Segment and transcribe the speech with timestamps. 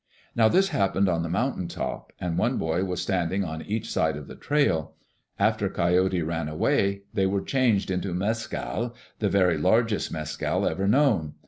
[0.35, 4.17] Now this happened on the mountain top, and one boy was standing on each side
[4.17, 4.95] of the trail.
[5.37, 11.35] After Coyote ran away, they were changed into mescal the very largest mescal ever known.